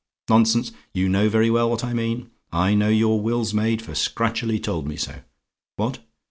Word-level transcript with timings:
Nonsense; 0.31 0.71
you 0.95 1.07
know 1.07 1.29
very 1.29 1.51
well 1.51 1.69
what 1.69 1.83
I 1.85 1.93
mean. 1.93 2.31
I 2.51 2.73
know 2.73 2.89
your 2.89 3.21
will's 3.21 3.53
made, 3.53 3.83
for 3.83 3.91
Scratcherly 3.93 4.57
told 4.59 4.87
me 4.87 4.95
so. 4.97 5.19
What? 5.75 5.99